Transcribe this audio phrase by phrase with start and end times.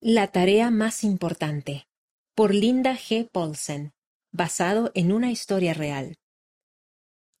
[0.00, 1.88] La tarea más importante
[2.36, 3.28] por Linda G.
[3.28, 3.94] Paulsen,
[4.30, 6.18] basado en una historia real.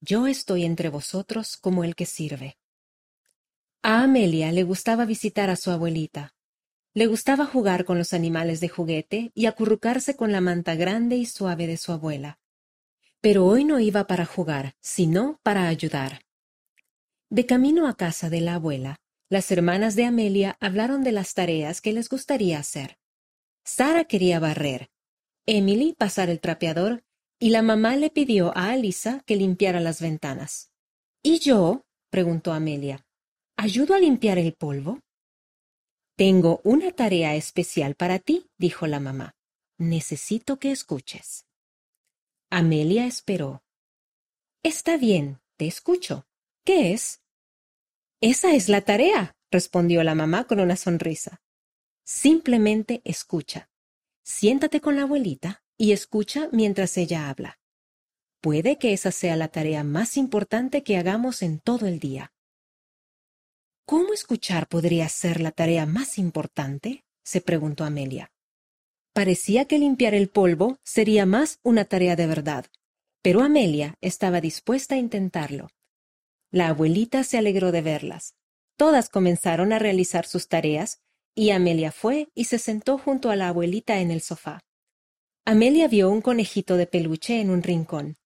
[0.00, 2.58] Yo estoy entre vosotros como el que sirve.
[3.84, 6.34] A Amelia le gustaba visitar a su abuelita.
[6.94, 11.26] Le gustaba jugar con los animales de juguete y acurrucarse con la manta grande y
[11.26, 12.40] suave de su abuela.
[13.20, 16.22] Pero hoy no iba para jugar, sino para ayudar.
[17.30, 18.98] De camino a casa de la abuela,
[19.28, 22.98] las hermanas de Amelia hablaron de las tareas que les gustaría hacer.
[23.64, 24.90] Sara quería barrer,
[25.50, 27.04] Emily pasar el trapeador
[27.38, 30.72] y la mamá le pidió a Alisa que limpiara las ventanas.
[31.22, 31.86] ¿Y yo?
[32.10, 33.06] preguntó Amelia.
[33.56, 35.00] ¿Ayudo a limpiar el polvo?
[36.16, 39.36] Tengo una tarea especial para ti, dijo la mamá.
[39.78, 41.46] Necesito que escuches.
[42.50, 43.62] Amelia esperó.
[44.62, 46.26] Está bien, te escucho.
[46.64, 47.22] ¿Qué es?
[48.20, 51.40] Esa es la tarea, respondió la mamá con una sonrisa.
[52.04, 53.70] Simplemente escucha.
[54.24, 57.60] Siéntate con la abuelita y escucha mientras ella habla.
[58.40, 62.32] Puede que esa sea la tarea más importante que hagamos en todo el día.
[63.86, 67.04] ¿Cómo escuchar podría ser la tarea más importante?
[67.24, 68.32] se preguntó Amelia.
[69.12, 72.66] Parecía que limpiar el polvo sería más una tarea de verdad,
[73.22, 75.68] pero Amelia estaba dispuesta a intentarlo.
[76.50, 78.34] La abuelita se alegró de verlas.
[78.76, 81.00] Todas comenzaron a realizar sus tareas,
[81.34, 84.60] y Amelia fue y se sentó junto a la abuelita en el sofá.
[85.44, 88.16] Amelia vio un conejito de peluche en un rincón.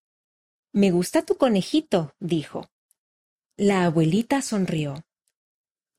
[0.72, 2.70] Me gusta tu conejito, dijo.
[3.56, 5.04] La abuelita sonrió.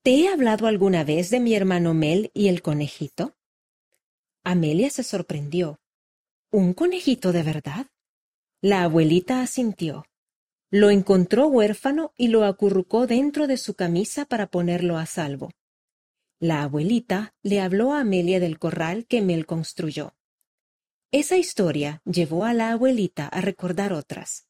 [0.02, 3.36] ¿Te he hablado alguna vez de mi hermano Mel y el conejito?
[4.44, 5.80] Amelia se sorprendió.
[6.52, 7.88] ¿Un conejito de verdad?
[8.62, 10.06] La abuelita asintió.
[10.76, 15.52] Lo encontró huérfano y lo acurrucó dentro de su camisa para ponerlo a salvo.
[16.40, 20.16] La abuelita le habló a Amelia del corral que Mel construyó.
[21.12, 24.48] Esa historia llevó a la abuelita a recordar otras.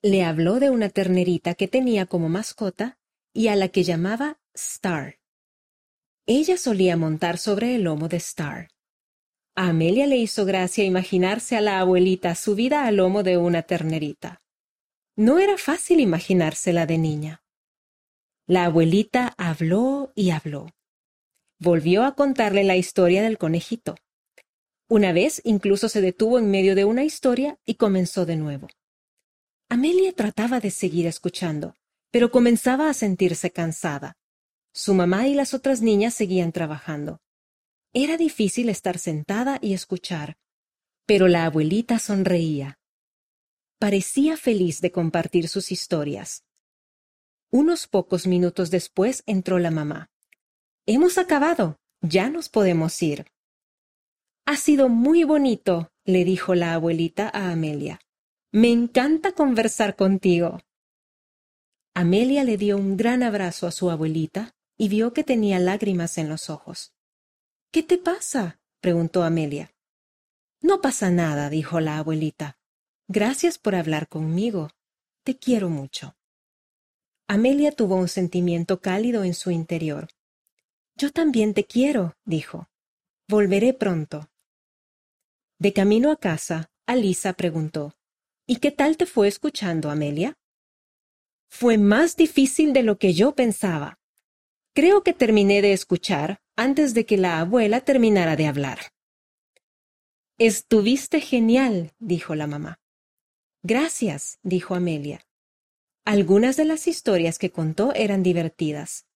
[0.00, 2.98] Le habló de una ternerita que tenía como mascota
[3.34, 5.18] y a la que llamaba Star.
[6.24, 8.70] Ella solía montar sobre el lomo de Star.
[9.54, 14.40] A Amelia le hizo gracia imaginarse a la abuelita subida al lomo de una ternerita.
[15.18, 17.42] No era fácil imaginársela de niña.
[18.46, 20.68] La abuelita habló y habló.
[21.58, 23.96] Volvió a contarle la historia del conejito.
[24.88, 28.68] Una vez incluso se detuvo en medio de una historia y comenzó de nuevo.
[29.68, 31.74] Amelia trataba de seguir escuchando,
[32.12, 34.12] pero comenzaba a sentirse cansada.
[34.72, 37.18] Su mamá y las otras niñas seguían trabajando.
[37.92, 40.36] Era difícil estar sentada y escuchar,
[41.06, 42.77] pero la abuelita sonreía
[43.78, 46.44] parecía feliz de compartir sus historias.
[47.50, 50.10] Unos pocos minutos después entró la mamá.
[50.86, 51.78] Hemos acabado.
[52.00, 53.26] Ya nos podemos ir.
[54.46, 58.00] Ha sido muy bonito, le dijo la abuelita a Amelia.
[58.52, 60.60] Me encanta conversar contigo.
[61.94, 66.28] Amelia le dio un gran abrazo a su abuelita y vio que tenía lágrimas en
[66.28, 66.94] los ojos.
[67.72, 68.60] ¿Qué te pasa?
[68.80, 69.74] preguntó Amelia.
[70.62, 72.58] No pasa nada, dijo la abuelita.
[73.10, 74.68] Gracias por hablar conmigo.
[75.24, 76.14] Te quiero mucho.
[77.26, 80.08] Amelia tuvo un sentimiento cálido en su interior.
[80.94, 82.68] Yo también te quiero, dijo.
[83.26, 84.28] Volveré pronto.
[85.58, 87.94] De camino a casa, Alisa preguntó
[88.46, 90.36] ¿Y qué tal te fue escuchando, Amelia?
[91.48, 93.98] Fue más difícil de lo que yo pensaba.
[94.74, 98.92] Creo que terminé de escuchar antes de que la abuela terminara de hablar.
[100.36, 102.78] Estuviste genial, dijo la mamá.
[103.62, 105.26] Gracias, dijo Amelia.
[106.04, 109.06] Algunas de las historias que contó eran divertidas.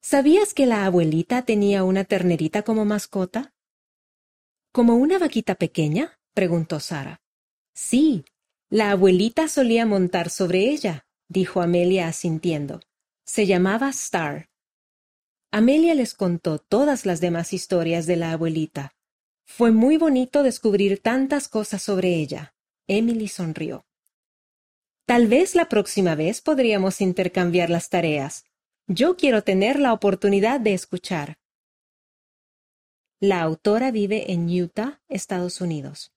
[0.00, 3.54] ¿Sabías que la abuelita tenía una ternerita como mascota?
[4.72, 6.18] ¿Como una vaquita pequeña?
[6.34, 7.20] preguntó Sara.
[7.74, 8.24] Sí,
[8.70, 12.80] la abuelita solía montar sobre ella, dijo Amelia asintiendo.
[13.24, 14.48] Se llamaba Star.
[15.52, 18.94] Amelia les contó todas las demás historias de la abuelita.
[19.44, 22.55] Fue muy bonito descubrir tantas cosas sobre ella.
[22.88, 23.86] Emily sonrió.
[25.06, 28.44] Tal vez la próxima vez podríamos intercambiar las tareas.
[28.88, 31.38] Yo quiero tener la oportunidad de escuchar.
[33.20, 36.15] La autora vive en Utah, Estados Unidos.